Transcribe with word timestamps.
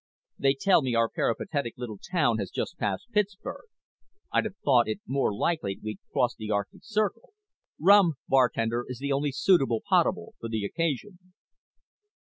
"They 0.39 0.55
tell 0.55 0.81
me 0.81 0.95
our 0.95 1.09
peripatetic 1.09 1.75
little 1.77 1.99
town 1.99 2.39
has 2.39 2.49
just 2.49 2.75
passed 2.79 3.11
Pittsburgh. 3.11 3.67
I'd 4.33 4.45
have 4.45 4.57
thought 4.65 4.87
it 4.87 4.99
more 5.05 5.31
likely 5.31 5.77
we'd 5.79 5.99
crossed 6.11 6.37
the 6.37 6.49
Arctic 6.49 6.81
Circle. 6.83 7.33
Rum, 7.79 8.13
bartender, 8.27 8.83
is 8.89 8.97
the 8.97 9.11
only 9.11 9.31
suitable 9.31 9.83
potable 9.87 10.33
for 10.39 10.49
the 10.49 10.65
occasion." 10.65 11.19